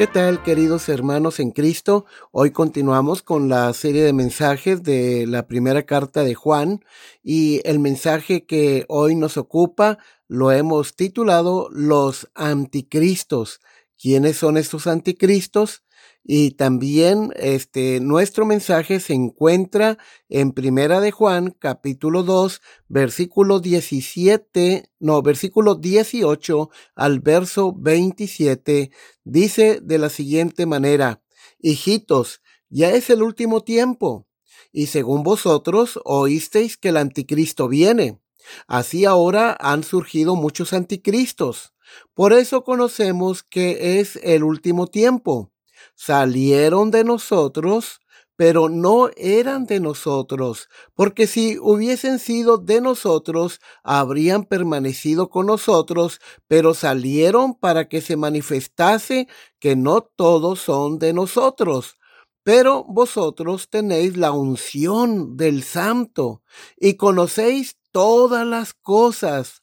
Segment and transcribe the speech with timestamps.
[0.00, 2.06] ¿Qué tal, queridos hermanos en Cristo?
[2.32, 6.82] Hoy continuamos con la serie de mensajes de la primera carta de Juan
[7.22, 13.60] y el mensaje que hoy nos ocupa lo hemos titulado Los anticristos.
[13.98, 15.84] ¿Quiénes son estos anticristos?
[16.22, 19.96] Y también este nuestro mensaje se encuentra
[20.28, 28.90] en Primera de Juan, capítulo 2, versículo 17, no, versículo 18 al verso 27,
[29.24, 31.22] dice de la siguiente manera:
[31.58, 34.26] Hijitos, ya es el último tiempo,
[34.72, 38.20] y según vosotros oísteis que el anticristo viene.
[38.66, 41.72] Así ahora han surgido muchos anticristos.
[42.14, 45.49] Por eso conocemos que es el último tiempo
[45.94, 48.00] salieron de nosotros,
[48.40, 56.22] pero no eran de nosotros, porque si hubiesen sido de nosotros, habrían permanecido con nosotros,
[56.48, 59.28] pero salieron para que se manifestase
[59.58, 61.98] que no todos son de nosotros.
[62.42, 66.42] Pero vosotros tenéis la unción del Santo
[66.78, 69.62] y conocéis todas las cosas.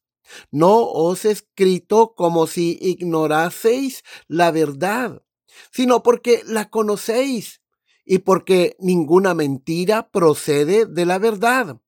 [0.51, 5.23] No os he escrito como si ignoraseis la verdad
[5.71, 7.61] sino porque la conocéis
[8.05, 11.81] y porque ninguna mentira procede de la verdad.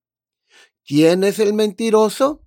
[0.86, 2.44] ¿Quién es el mentiroso?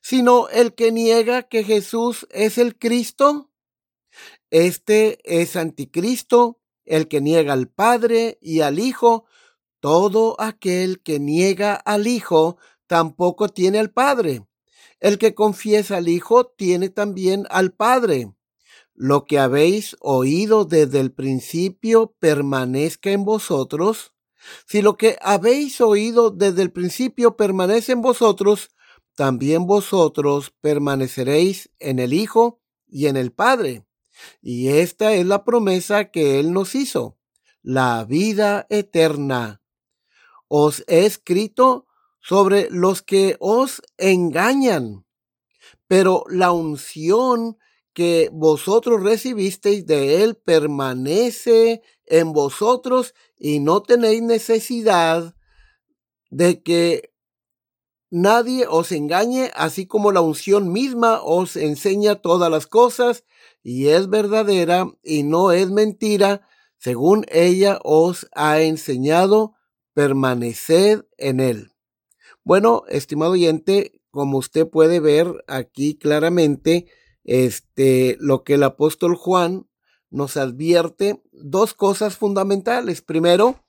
[0.00, 3.50] Sino el que niega que Jesús es el Cristo.
[4.50, 9.26] Este es anticristo, el que niega al Padre y al Hijo.
[9.80, 12.56] Todo aquel que niega al Hijo
[12.86, 14.46] tampoco tiene al Padre.
[15.00, 18.32] El que confiesa al Hijo tiene también al Padre
[19.00, 24.12] lo que habéis oído desde el principio permanezca en vosotros,
[24.66, 28.70] si lo que habéis oído desde el principio permanece en vosotros,
[29.14, 33.86] también vosotros permaneceréis en el Hijo y en el Padre.
[34.42, 37.16] Y esta es la promesa que Él nos hizo,
[37.62, 39.62] la vida eterna.
[40.48, 41.86] Os he escrito
[42.20, 45.06] sobre los que os engañan,
[45.86, 47.58] pero la unción
[47.98, 55.34] que vosotros recibisteis de Él permanece en vosotros y no tenéis necesidad
[56.30, 57.12] de que
[58.08, 63.24] nadie os engañe, así como la unción misma os enseña todas las cosas
[63.64, 69.54] y es verdadera y no es mentira, según ella os ha enseñado,
[69.92, 71.72] permaneced en Él.
[72.44, 76.86] Bueno, estimado oyente, como usted puede ver aquí claramente,
[77.28, 79.68] este, lo que el apóstol Juan
[80.08, 83.02] nos advierte dos cosas fundamentales.
[83.02, 83.62] Primero,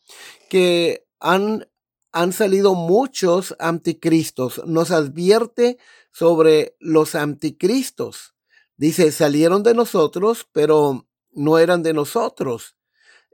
[0.50, 1.68] que han,
[2.14, 4.66] han salido muchos anticristos.
[4.66, 5.78] Nos advierte
[6.14, 8.34] sobre los anticristos.
[8.78, 12.78] Dice, salieron de nosotros, pero no eran de nosotros.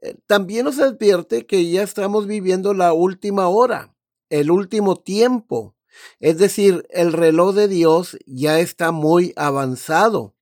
[0.02, 3.96] Eh, también nos advierte que ya estamos viviendo la última hora,
[4.32, 5.75] el último tiempo.
[6.20, 10.36] Es decir, el reloj de Dios ya está muy avanzado.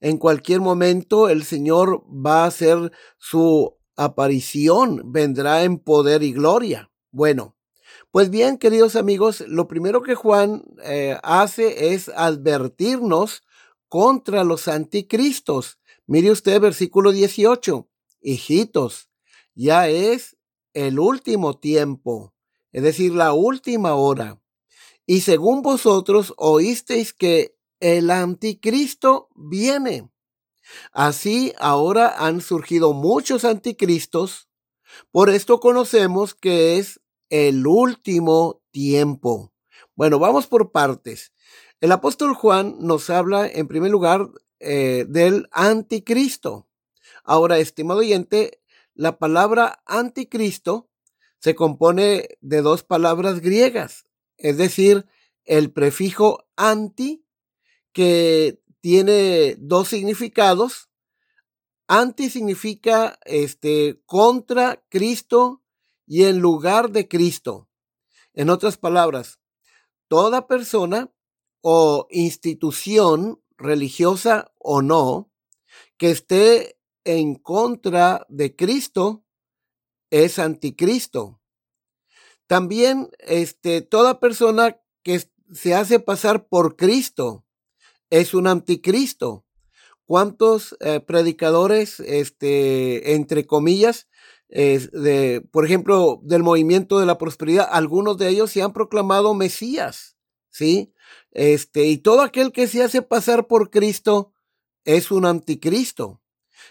[0.00, 6.90] En cualquier momento el Señor va a hacer su aparición, vendrá en poder y gloria.
[7.10, 7.56] Bueno,
[8.10, 13.42] pues bien, queridos amigos, lo primero que Juan eh, hace es advertirnos
[13.88, 15.78] contra los anticristos.
[16.06, 17.88] Mire usted versículo 18.
[18.22, 19.10] Hijitos,
[19.54, 20.36] ya es
[20.74, 22.34] el último tiempo,
[22.72, 24.40] es decir, la última hora.
[25.10, 30.08] Y según vosotros oísteis que el anticristo viene.
[30.92, 34.48] Así ahora han surgido muchos anticristos.
[35.10, 39.52] Por esto conocemos que es el último tiempo.
[39.96, 41.32] Bueno, vamos por partes.
[41.80, 44.30] El apóstol Juan nos habla en primer lugar
[44.60, 46.68] eh, del anticristo.
[47.24, 48.60] Ahora, estimado oyente,
[48.94, 50.88] la palabra anticristo
[51.40, 54.06] se compone de dos palabras griegas,
[54.40, 55.06] es decir,
[55.44, 57.24] el prefijo anti,
[57.92, 60.88] que tiene dos significados.
[61.86, 65.62] Anti significa este, contra Cristo
[66.06, 67.68] y en lugar de Cristo.
[68.32, 69.40] En otras palabras,
[70.08, 71.12] toda persona
[71.60, 75.30] o institución religiosa o no
[75.98, 79.24] que esté en contra de Cristo
[80.10, 81.39] es anticristo.
[82.50, 87.46] También este, toda persona que se hace pasar por Cristo
[88.10, 89.46] es un anticristo.
[90.04, 94.08] ¿Cuántos eh, predicadores, este, entre comillas,
[94.48, 100.16] de, por ejemplo, del movimiento de la prosperidad, algunos de ellos se han proclamado Mesías,
[100.48, 100.92] ¿sí?
[101.30, 104.32] Este, y todo aquel que se hace pasar por Cristo
[104.84, 106.20] es un anticristo.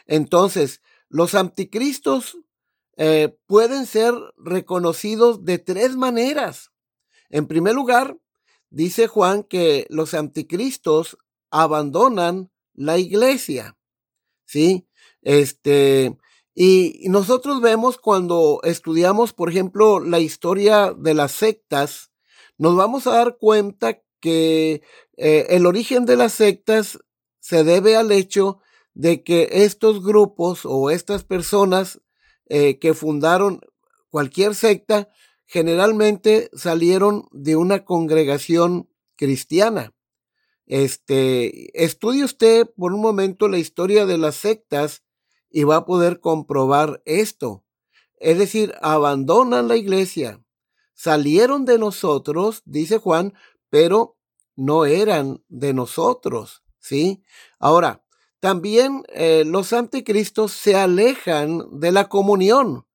[0.07, 2.37] Entonces, los anticristos
[3.01, 6.73] eh, pueden ser reconocidos de tres maneras.
[7.29, 8.17] En primer lugar,
[8.69, 11.17] dice Juan que los anticristos
[11.49, 13.77] abandonan la iglesia.
[14.45, 14.85] ¿Sí?
[15.21, 16.17] Este,
[16.53, 22.11] y nosotros vemos cuando estudiamos, por ejemplo, la historia de las sectas,
[22.57, 24.81] nos vamos a dar cuenta que
[25.15, 26.99] eh, el origen de las sectas
[27.39, 28.59] se debe al hecho
[28.93, 32.01] de que estos grupos o estas personas
[32.49, 33.61] eh, que fundaron
[34.09, 35.09] cualquier secta
[35.45, 39.93] generalmente salieron de una congregación cristiana.
[40.65, 45.03] Este, estudie usted por un momento la historia de las sectas
[45.49, 47.65] y va a poder comprobar esto.
[48.17, 50.43] Es decir, abandonan la iglesia,
[50.93, 53.33] salieron de nosotros, dice Juan,
[53.69, 54.17] pero
[54.55, 57.23] no eran de nosotros, ¿sí?
[57.57, 58.03] Ahora,
[58.39, 62.85] también eh, los anticristos se alejan de la comunión.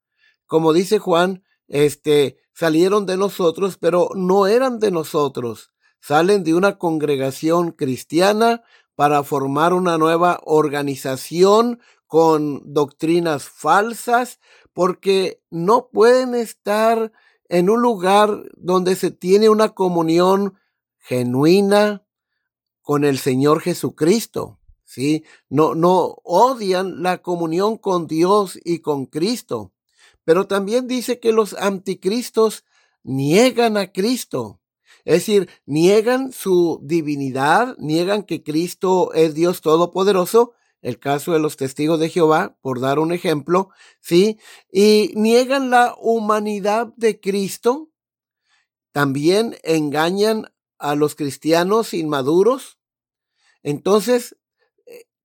[0.47, 5.73] Como dice Juan, este, salieron de nosotros, pero no eran de nosotros
[6.07, 8.63] salen de una congregación cristiana
[8.95, 14.39] para formar una nueva organización con doctrinas falsas,
[14.75, 17.11] porque no pueden estar
[17.49, 20.59] en un lugar donde se tiene una comunión
[20.99, 22.05] genuina
[22.83, 24.59] con el Señor Jesucristo.
[24.85, 25.25] ¿Sí?
[25.49, 29.73] No, no odian la comunión con Dios y con Cristo.
[30.25, 32.65] Pero también dice que los anticristos
[33.03, 34.61] niegan a Cristo.
[35.05, 41.57] Es decir, niegan su divinidad, niegan que Cristo es Dios Todopoderoso, el caso de los
[41.57, 43.71] testigos de Jehová, por dar un ejemplo,
[44.01, 44.39] ¿sí?
[44.71, 47.91] Y niegan la humanidad de Cristo,
[48.93, 52.79] también engañan a los cristianos inmaduros.
[53.63, 54.37] Entonces,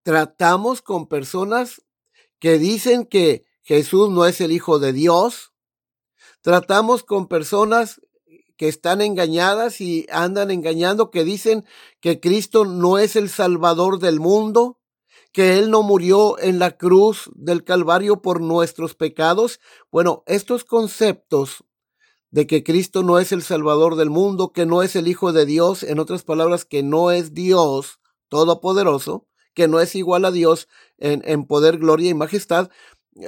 [0.04, 1.82] tratamos con personas
[2.40, 5.54] que dicen que Jesús no es el Hijo de Dios.
[6.42, 8.02] Tratamos con personas
[8.58, 11.66] que están engañadas y andan engañando, que dicen
[12.02, 14.80] que Cristo no es el Salvador del mundo,
[15.32, 19.62] que Él no murió en la cruz del Calvario por nuestros pecados.
[19.92, 21.64] Bueno, estos conceptos
[22.32, 25.46] de que Cristo no es el Salvador del mundo, que no es el Hijo de
[25.46, 29.29] Dios, en otras palabras, que no es Dios Todopoderoso,
[29.60, 30.70] que no es igual a Dios
[31.00, 32.70] en, en poder, gloria y majestad,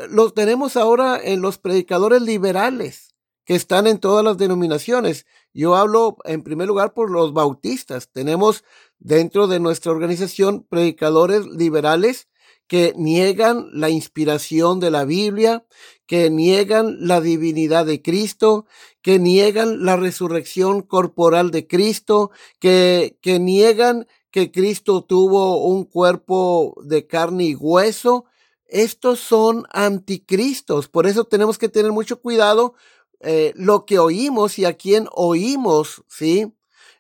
[0.10, 3.14] los tenemos ahora en los predicadores liberales
[3.44, 5.26] que están en todas las denominaciones.
[5.54, 8.10] Yo hablo en primer lugar por los bautistas.
[8.14, 8.64] Tenemos
[8.98, 12.30] dentro de nuestra organización predicadores liberales
[12.66, 15.66] que niegan la inspiración de la Biblia,
[16.08, 18.66] que niegan la divinidad de Cristo,
[19.02, 26.76] que niegan la resurrección corporal de Cristo, que, que niegan que Cristo tuvo un cuerpo
[26.84, 28.26] de carne y hueso.
[28.66, 30.88] Estos son anticristos.
[30.88, 32.74] Por eso tenemos que tener mucho cuidado
[33.20, 36.52] eh, lo que oímos y a quién oímos, ¿sí?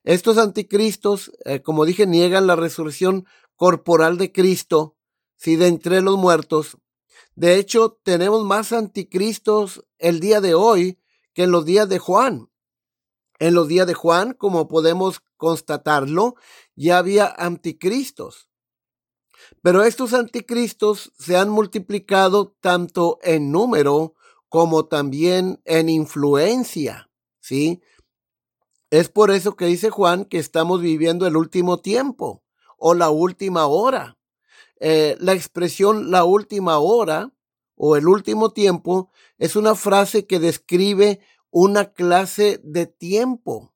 [0.04, 4.98] Estos anticristos, eh, como dije, niegan la resurrección corporal de Cristo,
[5.36, 5.56] ¿sí?
[5.56, 6.78] De entre los muertos.
[7.36, 11.00] De hecho, tenemos más anticristos el día de hoy
[11.34, 12.50] que en los días de Juan.
[13.40, 16.36] En los días de Juan, como podemos constatarlo,
[16.82, 18.50] ya había anticristos.
[19.62, 24.16] Pero estos anticristos se han multiplicado tanto en número
[24.50, 27.10] como también en influencia,
[27.40, 27.82] ¿sí?
[28.90, 32.44] Es por eso que dice Juan que estamos viviendo el último tiempo
[32.78, 34.18] o la última hora.
[34.80, 37.32] Eh, la expresión la última hora
[37.76, 41.20] o el último tiempo es una frase que describe
[41.52, 43.74] una clase de tiempo.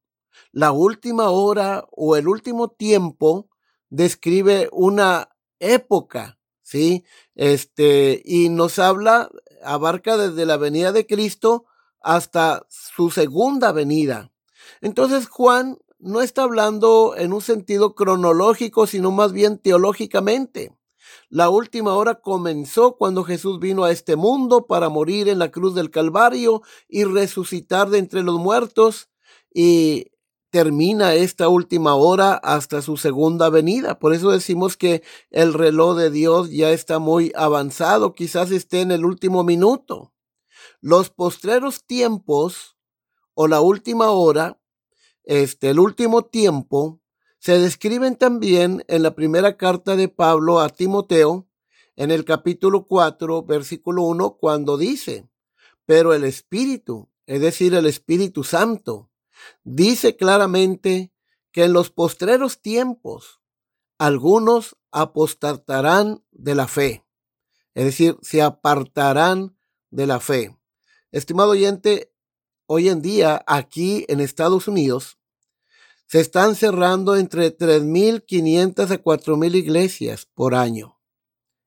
[0.52, 3.50] La última hora o el último tiempo
[3.90, 7.06] describe una época, ¿sí?
[7.36, 9.30] Este, y nos habla
[9.64, 11.66] abarca desde la venida de Cristo
[12.02, 14.32] hasta su segunda venida.
[14.82, 20.78] Entonces Juan no está hablando en un sentido cronológico, sino más bien teológicamente.
[21.30, 25.74] La última hora comenzó cuando Jesús vino a este mundo para morir en la cruz
[25.74, 29.10] del Calvario y resucitar de entre los muertos
[29.54, 30.12] y
[30.56, 34.00] termina esta última hora hasta su segunda venida.
[34.00, 38.92] Por eso decimos que el reloj de Dios ya está muy avanzado, quizás esté en
[38.92, 40.14] el último minuto.
[40.80, 42.78] Los postreros tiempos
[43.34, 44.58] o la última hora,
[45.26, 47.02] este, el último tiempo,
[47.38, 51.50] se describen también en la primera carta de Pablo a Timoteo,
[51.98, 55.28] en el capítulo 4, versículo 1, cuando dice,
[55.86, 59.12] pero el Espíritu, es decir, el Espíritu Santo,
[59.64, 61.12] dice claramente
[61.52, 63.42] que en los postreros tiempos
[63.98, 67.06] algunos apostatarán de la fe,
[67.74, 69.58] es decir, se apartarán
[69.90, 70.58] de la fe.
[71.12, 72.14] Estimado oyente,
[72.66, 75.18] hoy en día aquí en Estados Unidos
[76.08, 81.00] se están cerrando entre 3.500 a 4.000 iglesias por año.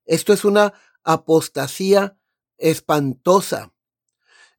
[0.04, 2.18] Esto es una apostasía
[2.56, 3.72] espantosa.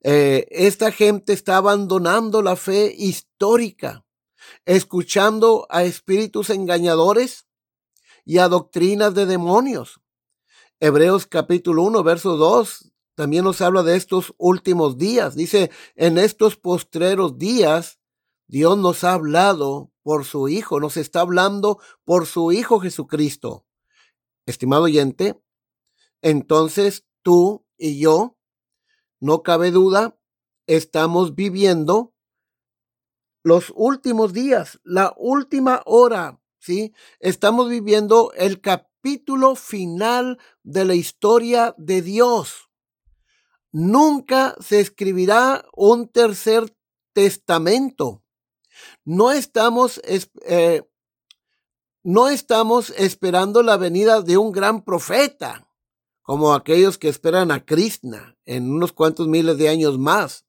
[0.02, 4.06] Eh, esta gente está abandonando la fe histórica,
[4.66, 7.48] escuchando a espíritus engañadores
[8.26, 10.00] y a doctrinas de demonios.
[10.80, 15.36] Hebreos capítulo 1, verso 2 también nos habla de estos últimos días.
[15.36, 18.00] Dice, en estos postreros días
[18.48, 23.66] Dios nos ha hablado por su Hijo, nos está hablando por su Hijo Jesucristo.
[24.46, 25.38] Estimado oyente,
[26.22, 28.39] entonces tú y yo,
[29.20, 30.18] no cabe duda,
[30.68, 32.14] estamos viviendo
[33.44, 36.94] los últimos días, la última hora, ¿sí?
[37.20, 42.70] Estamos viviendo el capítulo final de la historia de Dios.
[43.72, 46.76] Nunca se escribirá un tercer
[47.14, 48.24] testamento.
[49.06, 50.84] No estamos, eh,
[52.04, 55.69] no estamos esperando la venida de un gran profeta,
[56.30, 60.46] como aquellos que esperan a Krishna en unos cuantos miles de años más.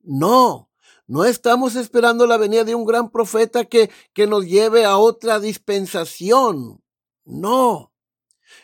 [0.00, 0.70] No,
[1.06, 5.38] no estamos esperando la venida de un gran profeta que, que nos lleve a otra
[5.38, 6.82] dispensación.
[7.26, 7.92] No.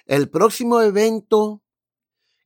[0.06, 1.62] El próximo evento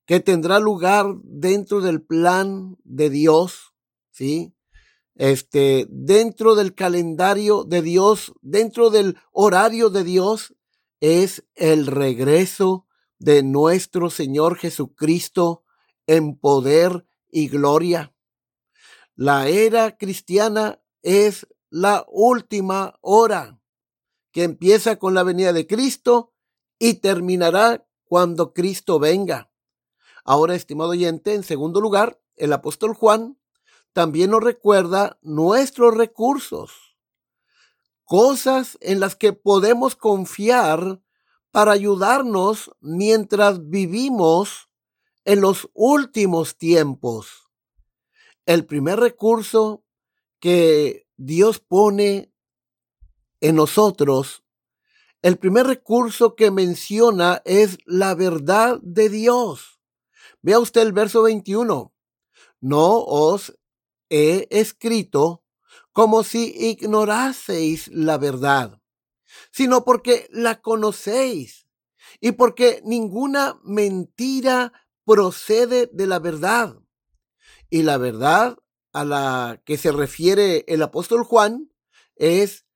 [0.04, 3.72] que tendrá lugar dentro del plan de Dios,
[4.10, 4.52] ¿sí?
[5.14, 10.56] este, dentro del calendario de Dios, dentro del horario de Dios,
[10.98, 12.87] es el regreso
[13.18, 15.64] de nuestro Señor Jesucristo
[16.06, 18.14] en poder y gloria.
[19.14, 23.60] La era cristiana es la última hora
[24.32, 26.32] que empieza con la venida de Cristo
[26.78, 29.50] y terminará cuando Cristo venga.
[30.24, 33.38] Ahora, estimado oyente, en segundo lugar, el apóstol Juan
[33.92, 36.96] también nos recuerda nuestros recursos,
[38.04, 41.00] cosas en las que podemos confiar
[41.50, 44.68] para ayudarnos mientras vivimos
[45.24, 47.50] en los últimos tiempos.
[48.46, 49.84] El primer recurso
[50.40, 52.32] que Dios pone
[53.40, 54.44] en nosotros,
[55.20, 59.80] el primer recurso que menciona es la verdad de Dios.
[60.42, 61.92] Vea usted el verso 21.
[62.60, 63.58] No os
[64.08, 65.44] he escrito
[65.92, 68.80] como si ignoraseis la verdad,
[69.50, 71.66] sino porque la conocéis
[72.20, 74.72] y porque ninguna mentira
[75.04, 76.78] procede de la verdad.
[77.70, 78.58] Y la verdad
[78.92, 81.70] a la que se refiere el apóstol Juan
[82.16, 82.66] es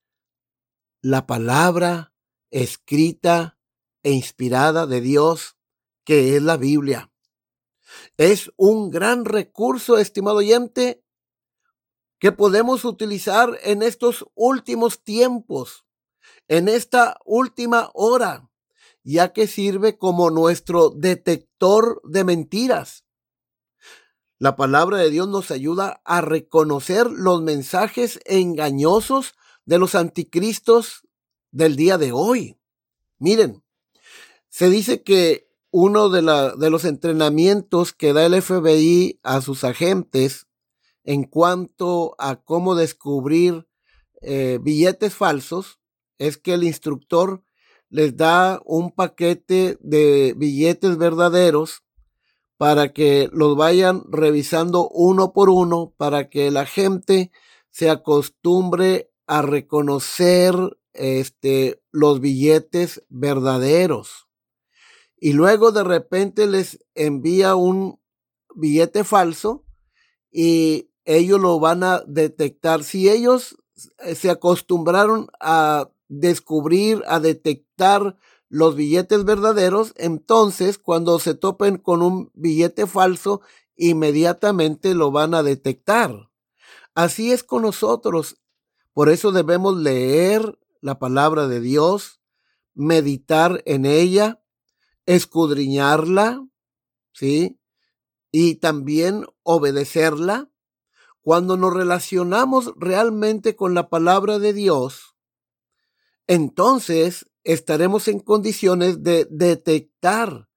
[1.00, 2.14] la palabra
[2.50, 3.58] escrita
[4.02, 5.56] e inspirada de Dios,
[6.04, 7.10] que es la Biblia.
[8.16, 11.04] Es un gran recurso, estimado oyente,
[12.18, 15.81] que podemos utilizar en estos últimos tiempos,
[16.48, 18.50] en esta última hora,
[19.04, 23.04] ya que sirve como nuestro detector de mentiras.
[24.38, 31.06] La palabra de Dios nos ayuda a reconocer los mensajes engañosos de los anticristos
[31.52, 32.58] del día de hoy.
[33.18, 33.62] Miren,
[34.48, 36.22] se dice que uno de,
[36.70, 40.46] los entrenamientos que da el FBI a sus agentes
[41.04, 43.66] en cuanto a cómo descubrir
[44.20, 45.80] eh, billetes falsos
[46.22, 47.42] es que el instructor
[47.88, 51.82] les da un paquete de billetes verdaderos
[52.56, 57.32] para que los vayan revisando uno por uno para que la gente
[57.70, 60.54] se acostumbre a reconocer
[60.92, 64.28] este, los billetes verdaderos.
[65.18, 67.98] Y luego de repente les envía un
[68.54, 69.64] billete falso
[70.30, 72.84] y ellos lo van a detectar.
[72.84, 73.56] Si ellos
[74.14, 78.18] se acostumbraron a descubrir, a detectar
[78.50, 83.40] los billetes verdaderos, entonces cuando se topen con un billete falso,
[83.76, 86.28] inmediatamente lo van a detectar.
[86.94, 88.36] Así es con nosotros.
[88.92, 92.20] Por eso debemos leer la palabra de Dios,
[92.74, 94.42] meditar en ella,
[95.06, 96.46] escudriñarla,
[97.14, 97.58] ¿sí?
[98.30, 100.50] Y también obedecerla.
[101.22, 105.11] Cuando nos relacionamos realmente con la palabra de Dios,
[106.32, 110.48] entonces estaremos en condiciones de detectar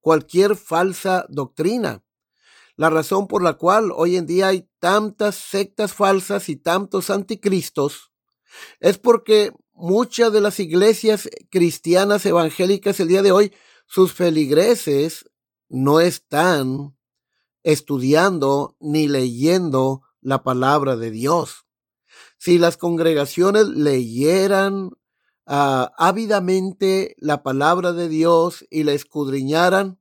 [0.00, 2.04] cualquier falsa doctrina.
[2.76, 8.12] La razón por la cual hoy en día hay tantas sectas falsas y tantos anticristos
[8.78, 13.52] es porque muchas de las iglesias cristianas evangélicas el día de hoy,
[13.88, 15.28] sus feligreses
[15.68, 16.96] no están
[17.64, 21.66] estudiando ni leyendo la palabra de Dios.
[22.38, 24.90] Si las congregaciones leyeran
[25.46, 30.00] uh, ávidamente la palabra de Dios y la escudriñaran,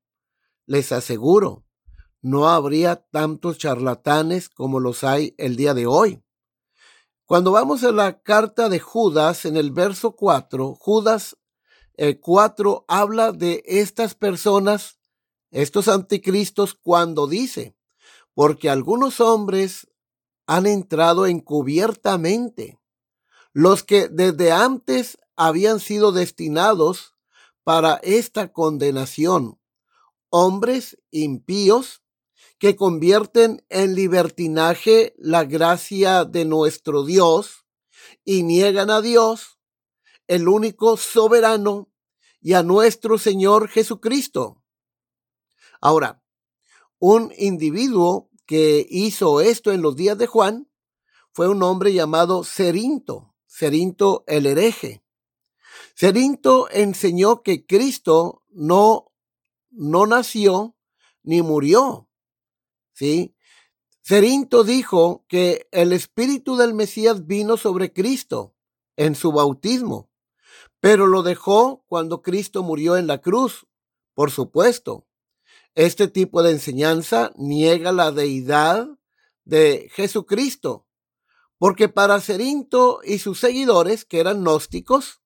[0.65, 1.65] les aseguro,
[2.21, 6.23] no habría tantos charlatanes como los hay el día de hoy.
[7.25, 11.37] Cuando vamos a la carta de Judas, en el verso 4, Judas
[12.21, 14.99] 4 eh, habla de estas personas,
[15.51, 17.75] estos anticristos, cuando dice,
[18.33, 19.87] porque algunos hombres
[20.47, 22.79] han entrado encubiertamente,
[23.53, 27.15] los que desde antes habían sido destinados
[27.63, 29.59] para esta condenación,
[30.29, 32.03] hombres impíos
[32.59, 37.65] que convierten en libertinaje la gracia de nuestro Dios
[38.25, 39.59] y niegan a Dios,
[40.27, 41.89] el único soberano,
[42.43, 44.61] y a nuestro Señor Jesucristo.
[45.79, 46.21] Ahora,
[46.99, 50.69] un individuo que hizo esto en los días de Juan
[51.31, 55.02] fue un hombre llamado Cerinto, Cerinto el hereje.
[55.95, 59.11] Cerinto enseñó que Cristo no,
[59.69, 60.75] no nació
[61.21, 62.09] ni murió.
[62.93, 63.35] ¿Sí?
[64.01, 68.53] Cerinto dijo que el espíritu del Mesías vino sobre Cristo
[68.97, 70.11] en su bautismo,
[70.79, 73.65] pero lo dejó cuando Cristo murió en la cruz,
[74.13, 75.07] por supuesto.
[75.75, 78.87] Este tipo de enseñanza niega la deidad
[79.45, 80.85] de Jesucristo,
[81.57, 85.22] porque para Cerinto y sus seguidores, que eran gnósticos,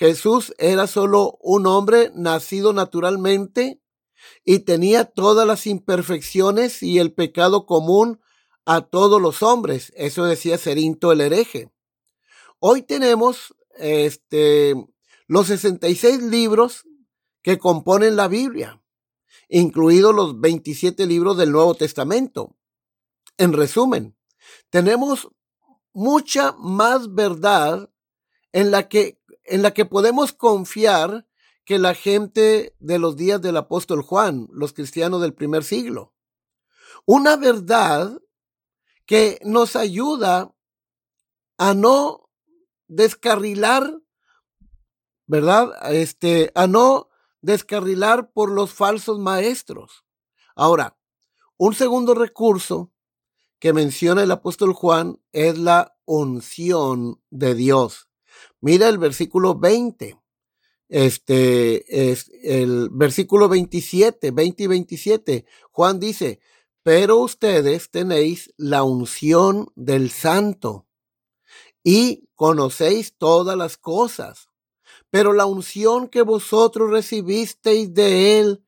[0.00, 3.82] Jesús era solo un hombre nacido naturalmente
[4.46, 8.18] y tenía todas las imperfecciones y el pecado común
[8.64, 9.92] a todos los hombres.
[9.94, 11.70] Eso decía Cerinto el hereje.
[12.60, 14.74] Hoy tenemos este,
[15.26, 16.86] los 66 libros
[17.42, 18.82] que componen la Biblia,
[19.50, 22.56] incluidos los 27 libros del Nuevo Testamento.
[23.36, 24.16] En resumen,
[24.70, 25.28] tenemos
[25.92, 27.90] mucha más verdad
[28.52, 29.19] en la que
[29.50, 31.26] en la que podemos confiar
[31.64, 36.14] que la gente de los días del apóstol Juan, los cristianos del primer siglo.
[37.04, 38.20] Una verdad
[39.06, 40.54] que nos ayuda
[41.58, 42.30] a no
[42.86, 44.00] descarrilar,
[45.26, 45.92] ¿verdad?
[45.92, 47.08] Este, a no
[47.40, 50.04] descarrilar por los falsos maestros.
[50.54, 50.96] Ahora,
[51.56, 52.92] un segundo recurso
[53.58, 58.09] que menciona el apóstol Juan es la unción de Dios.
[58.60, 60.18] Mira el versículo 20.
[60.88, 65.44] Este es el versículo 27, 20 y 27.
[65.70, 66.40] Juan dice,
[66.82, 70.88] pero ustedes tenéis la unción del santo
[71.84, 74.48] y conocéis todas las cosas.
[75.10, 78.64] Pero la unción que vosotros recibisteis de él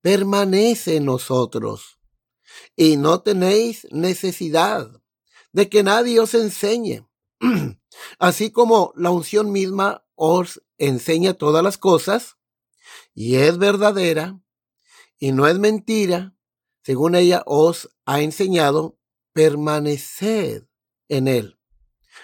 [0.00, 1.98] permanece en nosotros.
[2.74, 4.90] Y no tenéis necesidad
[5.52, 7.06] de que nadie os enseñe
[8.18, 12.36] Así como la unción misma os enseña todas las cosas
[13.14, 14.40] y es verdadera
[15.18, 16.34] y no es mentira,
[16.82, 18.98] según ella os ha enseñado,
[19.32, 20.64] permaneced
[21.08, 21.58] en él.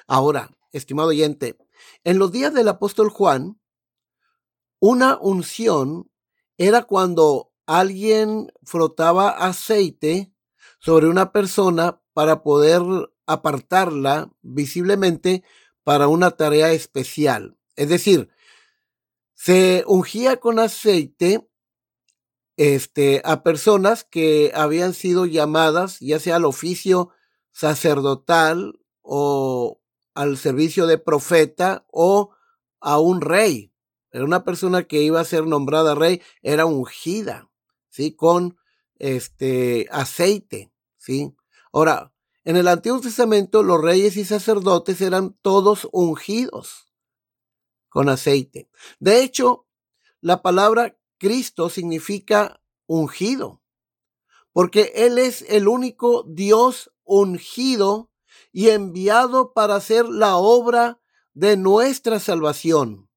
[0.06, 1.58] Ahora, estimado oyente,
[2.04, 3.60] en los días del apóstol Juan,
[4.78, 6.10] una unción
[6.56, 10.34] era cuando alguien frotaba aceite
[10.80, 12.82] sobre una persona para poder
[13.26, 15.42] apartarla visiblemente
[15.84, 17.56] para una tarea especial.
[17.76, 18.30] Es decir,
[19.34, 21.48] se ungía con aceite
[22.56, 27.10] este, a personas que habían sido llamadas ya sea al oficio
[27.50, 29.80] sacerdotal o
[30.14, 32.30] al servicio de profeta o
[32.80, 33.72] a un rey.
[34.10, 37.50] Era una persona que iba a ser nombrada rey, era ungida,
[37.88, 38.14] ¿sí?
[38.14, 38.58] Con
[38.98, 41.34] este aceite, ¿sí?
[41.72, 42.11] Ahora,
[42.44, 46.92] En el Antiguo Testamento los reyes y sacerdotes eran todos ungidos
[47.88, 48.68] con aceite.
[48.98, 49.68] De hecho,
[50.20, 53.62] la palabra Cristo significa ungido,
[54.52, 58.10] porque Él es el único Dios ungido
[58.50, 61.00] y enviado para hacer la obra
[61.34, 63.08] de nuestra salvación.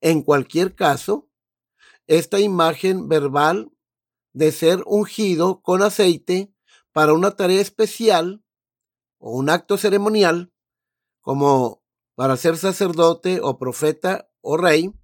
[0.00, 1.28] En cualquier caso,
[2.06, 3.72] esta imagen verbal
[4.32, 6.52] de ser ungido con aceite
[6.96, 8.42] para una tarea especial
[9.18, 10.50] o un acto ceremonial,
[11.20, 11.82] como
[12.14, 14.94] para ser sacerdote o profeta o rey,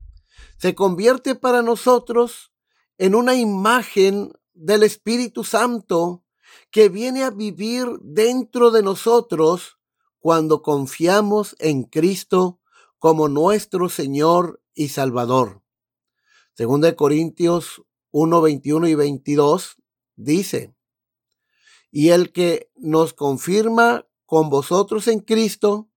[0.56, 2.50] se convierte para nosotros
[2.96, 6.24] en una imagen del Espíritu Santo
[6.70, 9.76] que viene a vivir dentro de nosotros
[10.18, 12.58] cuando confiamos en Cristo
[12.98, 15.62] como nuestro Señor y Salvador.
[16.54, 19.76] Según de Corintios 1, 21 y 22
[20.16, 20.74] dice,
[21.92, 25.90] y el que nos confirma con vosotros en Cristo,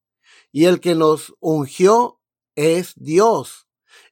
[0.52, 2.22] y el que nos ungió
[2.56, 3.68] es Dios,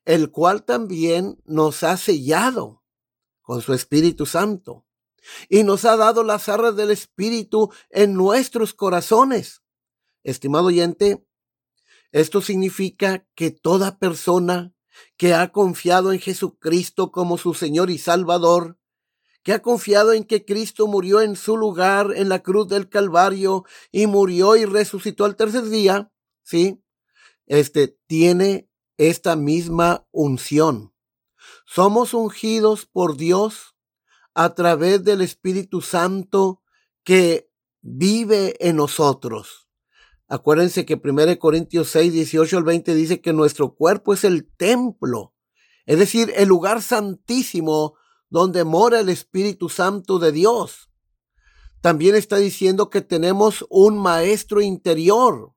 [0.05, 2.83] el cual también nos ha sellado
[3.41, 4.87] con su Espíritu Santo,
[5.49, 9.61] y nos ha dado las arras del Espíritu en nuestros corazones.
[10.23, 11.27] Estimado oyente,
[12.13, 14.73] esto significa que toda persona
[15.17, 18.79] que ha confiado en Jesucristo como su Señor y Salvador,
[19.43, 23.65] que ha confiado en que Cristo murió en su lugar en la cruz del Calvario
[23.91, 26.11] y murió y resucitó al tercer día,
[26.43, 26.81] ¿sí?
[27.45, 30.93] Este tiene esta misma unción.
[31.65, 33.75] Somos ungidos por Dios
[34.33, 36.61] a través del Espíritu Santo
[37.03, 37.49] que
[37.81, 39.69] vive en nosotros.
[40.27, 45.35] Acuérdense que 1 Corintios 6, 18 al 20 dice que nuestro cuerpo es el templo,
[45.85, 47.95] es decir, el lugar santísimo
[48.33, 50.89] donde mora el Espíritu Santo de Dios.
[51.81, 55.53] También está diciendo que tenemos un maestro interior.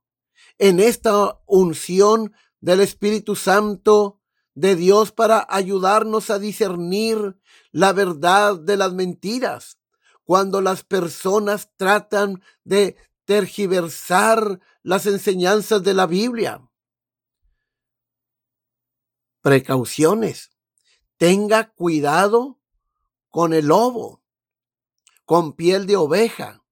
[0.58, 4.20] En esta unción del Espíritu Santo
[4.54, 7.40] de Dios para ayudarnos a discernir
[7.72, 9.78] la verdad de las mentiras.
[10.22, 16.60] Cuando las personas tratan de tergiversar las enseñanzas de la Biblia.
[19.40, 20.50] Precauciones.
[21.16, 22.60] Tenga cuidado
[23.36, 24.22] con el lobo,
[25.26, 26.64] con piel de oveja,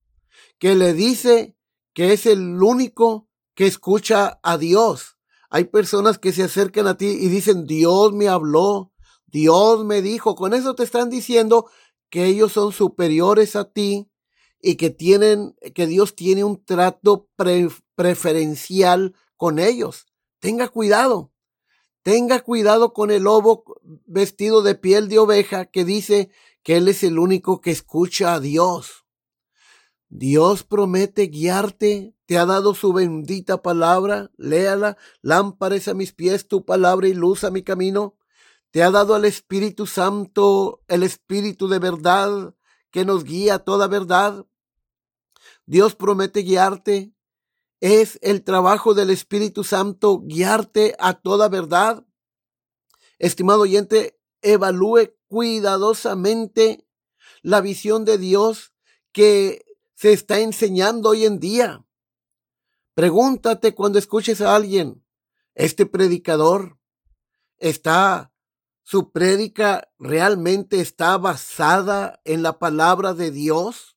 [0.59, 1.59] que le dice
[1.92, 5.18] que es el único que escucha a Dios.
[5.50, 8.94] Hay personas que se acercan a ti y dicen, Dios me habló,
[9.27, 10.37] Dios me dijo.
[10.37, 11.68] Con eso te están diciendo
[12.09, 14.11] que ellos son superiores a ti
[14.59, 17.29] y que tienen, que Dios tiene un trato
[17.94, 20.07] preferencial con ellos.
[20.40, 21.31] Tenga cuidado.
[22.03, 23.64] Tenga cuidado con el lobo
[24.07, 26.31] vestido de piel de oveja que dice
[26.64, 29.05] que él es el único que escucha a Dios.
[30.09, 36.64] Dios promete guiarte, te ha dado su bendita palabra, léala, lámparas a mis pies tu
[36.64, 38.16] palabra y luz a mi camino.
[38.70, 42.55] Te ha dado al Espíritu Santo, el Espíritu de verdad,
[42.90, 44.46] que nos guía a toda verdad.
[45.66, 47.12] Dios promete guiarte.
[47.81, 52.07] Es el trabajo del Espíritu Santo guiarte a toda verdad.
[53.18, 56.87] Estimado oyente, evalúe cuidadosamente
[57.42, 58.73] la visión de Dios
[59.11, 59.64] que
[59.97, 61.85] se está enseñando hoy en día.
[62.94, 65.05] Pregúntate cuando escuches a alguien,
[65.57, 66.79] este predicador
[67.57, 68.33] está,
[68.85, 73.97] su prédica realmente está basada en la palabra de Dios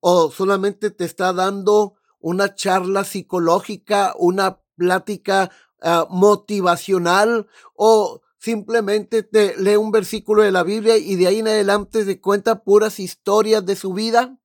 [0.00, 9.56] o solamente te está dando una charla psicológica, una plática ah, motivacional o simplemente te
[9.56, 13.64] lee un versículo de la Biblia y de ahí en adelante te cuenta puras historias
[13.66, 14.38] de su vida.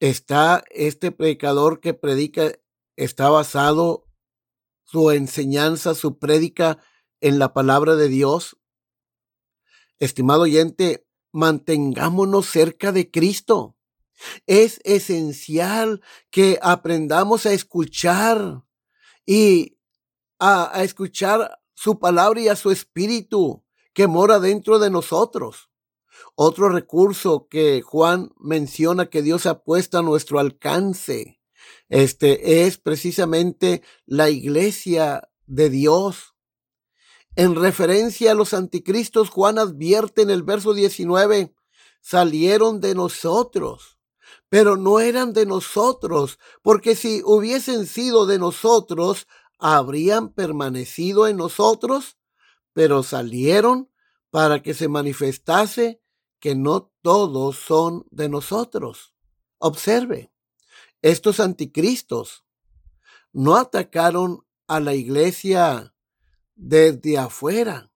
[0.00, 2.52] Está este predicador que predica,
[2.96, 4.06] está basado
[4.84, 6.78] su enseñanza, su prédica
[7.20, 8.56] en la palabra de Dios.
[9.98, 13.76] Estimado oyente, mantengámonos cerca de Cristo.
[14.46, 18.62] Es esencial que aprendamos a escuchar
[19.26, 19.78] y
[20.38, 23.62] a, escuchar su palabra y a su espíritu
[23.94, 25.70] que mora dentro de nosotros.
[26.34, 31.40] Otro recurso que Juan menciona que Dios ha puesto a nuestro alcance,
[31.88, 36.34] este es precisamente la iglesia de Dios.
[37.36, 41.54] En referencia a los anticristos, Juan advierte en el verso 19,
[42.00, 43.98] salieron de nosotros
[44.50, 49.26] pero no eran de nosotros, porque si hubiesen sido de nosotros,
[49.58, 52.16] habrían permanecido en nosotros,
[52.72, 53.90] pero salieron
[54.30, 56.00] para que se manifestase
[56.38, 59.14] que no todos son de nosotros.
[59.58, 60.30] Observe,
[61.02, 62.44] estos anticristos
[63.32, 65.94] no atacaron a la iglesia
[66.54, 67.90] desde afuera,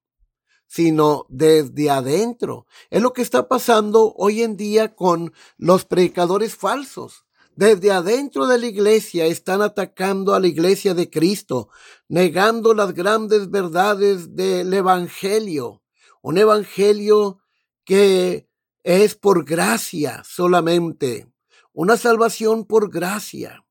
[0.67, 2.67] sino desde adentro.
[2.91, 7.27] Es lo que está pasando hoy en día con los predicadores falsos.
[7.55, 11.69] Desde adentro de la iglesia están atacando a la iglesia de Cristo,
[12.09, 15.83] negando las grandes verdades del Evangelio.
[16.23, 17.41] Un Evangelio
[17.85, 18.49] que
[18.85, 21.31] es por gracia solamente.
[21.75, 23.67] Una salvación por gracia.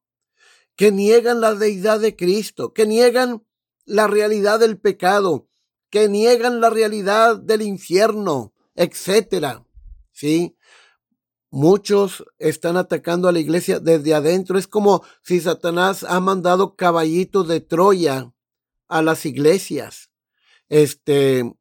[0.75, 3.43] Que niegan la deidad de Cristo, que niegan
[3.85, 5.47] la realidad del pecado,
[5.89, 9.65] que niegan la realidad del infierno, etcétera.
[10.11, 10.55] ¿Sí?
[11.53, 14.57] Muchos están atacando a la iglesia desde adentro.
[14.57, 18.31] Es como si Satanás ha mandado caballitos de Troya
[18.87, 20.09] a las iglesias.
[20.69, 21.53] Este,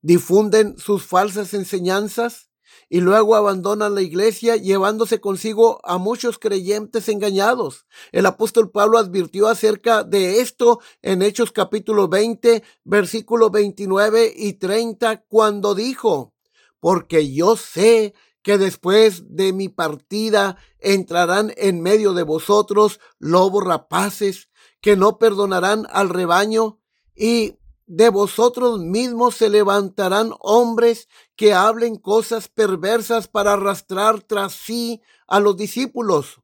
[0.00, 2.48] difunden sus falsas enseñanzas
[2.88, 7.86] y luego abandonan la iglesia llevándose consigo a muchos creyentes engañados.
[8.10, 15.24] El apóstol Pablo advirtió acerca de esto en Hechos capítulo 20, versículos 29 y 30,
[15.28, 16.32] cuando dijo,
[16.80, 18.14] porque yo sé
[18.48, 24.48] que después de mi partida entrarán en medio de vosotros lobos rapaces
[24.80, 26.80] que no perdonarán al rebaño
[27.14, 35.02] y de vosotros mismos se levantarán hombres que hablen cosas perversas para arrastrar tras sí
[35.26, 36.40] a los discípulos.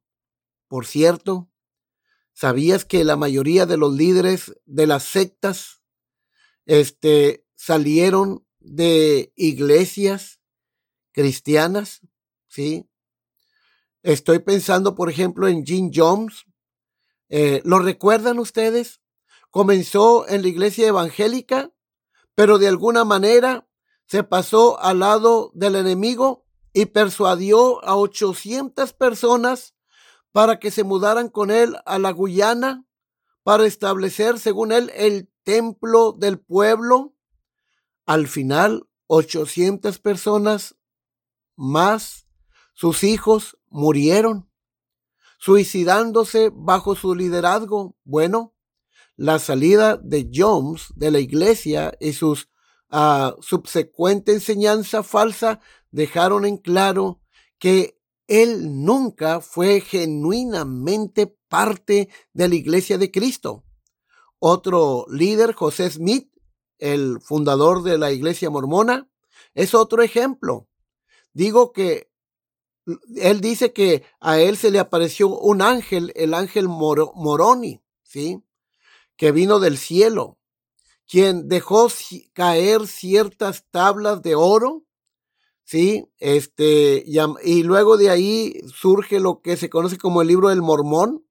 [0.69, 1.49] Por cierto,
[2.35, 5.81] ¿sabías que la mayoría de los líderes de las sectas
[6.67, 10.44] este, salieron de iglesias
[11.15, 12.01] cristianas,
[12.49, 12.91] ¿sí?
[14.03, 16.45] Estoy pensando, por ejemplo, en Jim Jones.
[17.31, 19.01] Eh, ¿Lo recuerdan ustedes?
[19.51, 21.73] Comenzó en la iglesia evangélica,
[22.35, 23.67] pero de alguna manera
[24.07, 29.75] se pasó al lado del enemigo y persuadió a 800 personas
[30.33, 32.85] para que se mudaran con él a la Guyana
[33.45, 37.15] para establecer, según él, el templo del pueblo.
[38.05, 40.77] Al final, 800 personas
[41.57, 42.27] más
[42.75, 44.51] sus hijos murieron,
[45.39, 47.97] suicidándose bajo su liderazgo.
[48.05, 48.55] Bueno,
[49.17, 52.49] la salida de Jones de la iglesia y sus
[52.91, 57.21] uh, subsecuente enseñanza falsa dejaron en claro
[57.59, 63.65] que él nunca fue genuinamente parte de la iglesia de Cristo.
[64.39, 66.31] Otro líder, José Smith,
[66.79, 69.09] el fundador de la iglesia mormona,
[69.55, 70.69] es otro ejemplo.
[71.35, 72.09] Digo que
[73.17, 78.43] él dice que a él se le apareció un ángel, el ángel Moroni, ¿sí?
[79.17, 80.39] Que vino del cielo,
[81.09, 81.89] quien dejó
[82.35, 84.85] caer ciertas tablas de oro,
[85.65, 86.07] ¿sí?
[86.19, 87.05] Este,
[87.43, 91.27] y luego de ahí surge lo que se conoce como el libro del Mormón.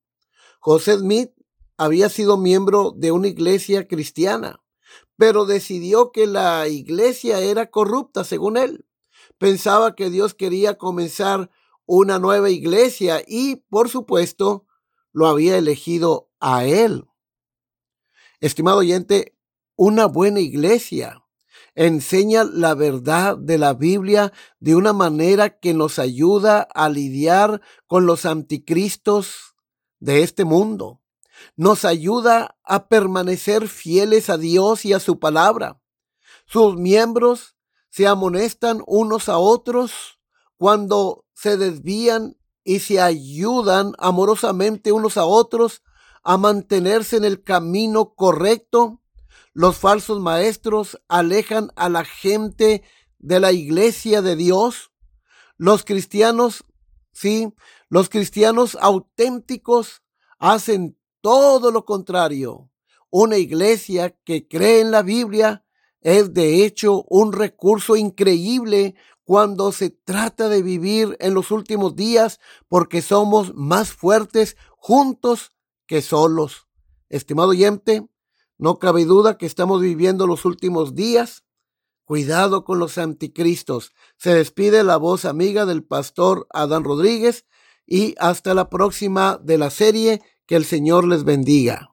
[0.60, 1.32] José Smith
[1.78, 4.62] había sido miembro de una iglesia cristiana,
[5.16, 8.86] pero decidió que la iglesia era corrupta, según él
[9.38, 11.50] pensaba que Dios quería comenzar
[11.86, 14.66] una nueva iglesia y, por supuesto,
[15.12, 17.06] lo había elegido a él.
[18.40, 19.38] Estimado oyente,
[19.76, 21.24] una buena iglesia
[21.76, 28.06] enseña la verdad de la Biblia de una manera que nos ayuda a lidiar con
[28.06, 29.56] los anticristos
[30.00, 31.02] de este mundo.
[31.56, 35.82] Nos ayuda a permanecer fieles a Dios y a su palabra.
[36.46, 37.53] Sus miembros
[37.94, 40.20] se amonestan unos a otros
[40.58, 45.84] cuando se desvían y se ayudan amorosamente unos a otros
[46.24, 49.00] a mantenerse en el camino correcto.
[49.54, 52.82] Los falsos maestros alejan a la gente
[53.20, 54.92] de la iglesia de Dios.
[55.58, 56.64] Los cristianos,
[57.12, 57.54] sí,
[57.90, 60.02] los cristianos auténticos
[60.40, 62.72] hacen todo lo contrario.
[63.12, 65.64] Una iglesia que cree en la Biblia
[66.04, 72.40] es de hecho un recurso increíble cuando se trata de vivir en los últimos días
[72.68, 75.54] porque somos más fuertes juntos
[75.88, 76.68] que solos.
[77.10, 78.08] Estimado oyente,
[78.58, 81.44] no cabe duda que estamos viviendo los últimos días.
[82.04, 83.94] Cuidado con los anticristos.
[84.18, 87.46] Se despide la voz amiga del pastor Adán Rodríguez
[87.88, 90.22] y hasta la próxima de la serie.
[90.46, 91.93] Que el Señor les bendiga.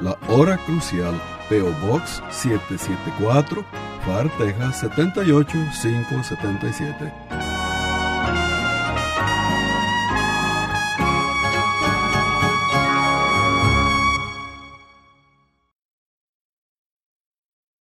[0.00, 1.14] la hora crucial
[1.48, 3.64] PO Box 774,
[4.04, 7.55] FAR, Texas 78577.